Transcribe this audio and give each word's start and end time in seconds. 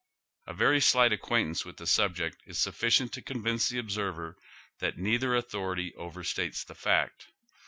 A 0.47 0.53
very 0.55 0.81
slight 0.81 1.13
acquaintance 1.13 1.61
vi 1.61 1.69
ith 1.69 1.77
the 1.77 1.85
subject 1.85 2.41
is 2.47 2.57
suffi 2.57 2.87
cient 2.87 3.11
to 3.11 3.21
convince 3.21 3.69
the 3.69 3.77
observer 3.77 4.35
that 4.79 4.97
neither 4.97 5.35
authority 5.35 5.93
over 5.93 6.23
states 6.23 6.63
the 6.63 6.73
fact. 6.73 7.27